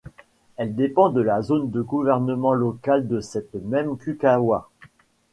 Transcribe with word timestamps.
Elle 0.57 0.73
dépend 0.73 1.09
de 1.09 1.21
la 1.21 1.43
zone 1.43 1.69
de 1.69 1.79
gouvernement 1.79 2.53
local 2.53 3.07
de 3.07 3.19
cette 3.19 3.53
même 3.53 3.99
Kukawa. 3.99 4.67